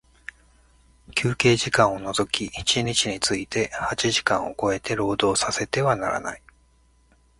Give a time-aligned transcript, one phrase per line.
[1.15, 6.41] 休憩時間を除き一日について八時間を超えて、労働させてはならない。